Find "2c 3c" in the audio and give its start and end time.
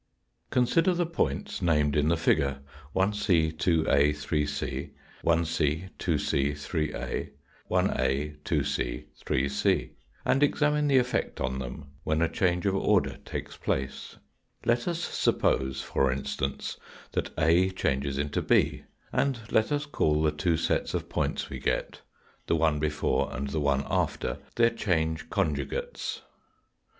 7.83-9.89